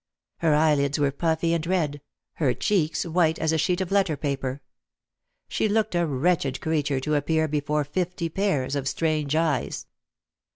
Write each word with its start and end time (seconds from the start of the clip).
Her 0.37 0.55
eyelids 0.55 0.97
were 0.97 1.11
puffy 1.11 1.53
and 1.53 1.63
red; 1.67 2.01
her 2.41 2.55
cheeks 2.55 3.05
white 3.05 3.37
as 3.37 3.51
a 3.51 3.59
sheet 3.59 3.81
of 3.81 3.91
letter 3.91 4.17
paper. 4.17 4.63
She 5.47 5.69
looked 5.69 5.93
a 5.93 6.07
wretched 6.07 6.59
creature 6.59 6.99
to 6.99 7.13
appear 7.13 7.47
before 7.47 7.83
fifty 7.83 8.27
pairs 8.27 8.75
of 8.75 8.87
strange 8.87 9.35
eyes. 9.35 9.85